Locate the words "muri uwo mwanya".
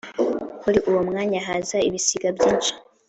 0.63-1.39